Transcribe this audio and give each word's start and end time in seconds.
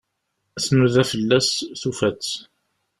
Tnuda 0.63 1.03
fell-as, 1.11 1.49
tufa-tt. 1.81 2.31